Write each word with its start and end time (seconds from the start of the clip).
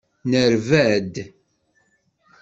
Nerba-d. 0.29 1.15